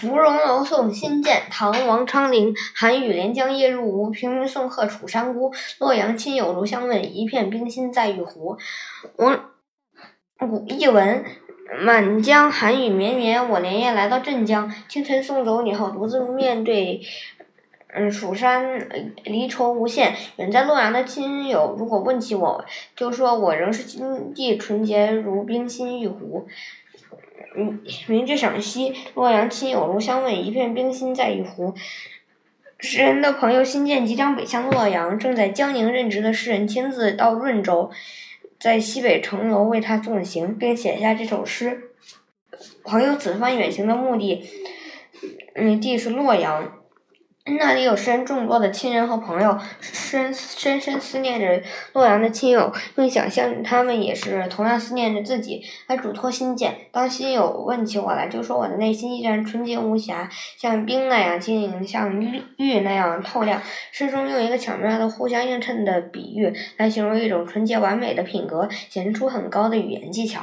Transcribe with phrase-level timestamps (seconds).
[0.00, 2.54] 芙蓉楼送辛渐，唐·王昌龄。
[2.74, 5.52] 寒雨连江夜入吴，平明送客楚山孤。
[5.78, 8.56] 洛阳亲友如相问，一片冰心在玉壶。
[9.16, 9.50] 王
[10.38, 11.22] 古译文：
[11.82, 14.72] 满江寒雨绵绵，我连夜来到镇江。
[14.88, 17.02] 清晨送走你后，独自面对。
[17.92, 18.88] 嗯，蜀山
[19.24, 20.16] 离愁无限。
[20.36, 22.64] 远在洛阳的亲友，如果问起我，
[22.96, 26.46] 就说我仍是心地纯洁如冰心玉壶。
[27.56, 31.74] 嗯，名句赏析：洛阳亲友如相问，一片冰心在玉壶。
[32.78, 37.90] 诗人的朋友辛渐即将北向洛阳，正在江宁任职的诗人亲自到润州，
[38.58, 41.90] 在西北城楼为他送行，并写下这首诗。
[42.84, 44.48] 朋友此番远行的目的，
[45.54, 46.79] 嗯，地是洛阳。
[47.58, 55.62] 那里有诗人众多的亲人和朋友，深深深思念着洛阳的亲友，并想象他们也是同样思念着自己。
[55.86, 62.20] 他嘱托心见，当心友问起我来，就说我的内心依然纯洁无瑕，像冰那样晶莹，像
[62.56, 63.60] 玉那样透亮。
[63.92, 70.42] 诗中用一个巧妙的互相映衬的比喻来形容一种纯洁完美的品格，显示出很高的语言技巧。